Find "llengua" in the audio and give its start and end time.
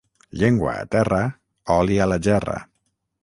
0.43-0.71